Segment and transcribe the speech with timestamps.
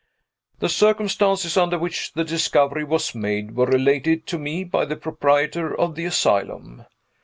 [0.57, 5.79] The circumstances under which the discovery was made were related to me by the proprietor
[5.79, 6.85] of the asylum.